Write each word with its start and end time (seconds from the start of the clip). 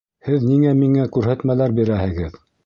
Һеҙ 0.27 0.45
ниңә 0.51 0.71
миңә 0.79 1.05
күрһәтмәләр 1.19 1.77
бирәһегеҙ? 1.81 2.43